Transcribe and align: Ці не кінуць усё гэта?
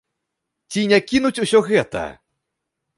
Ці 0.71 0.81
не 0.93 0.99
кінуць 1.13 1.41
усё 1.47 1.59
гэта? 1.71 2.05